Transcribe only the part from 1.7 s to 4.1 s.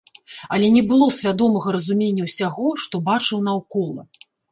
разумення ўсяго, што бачыў наўкола.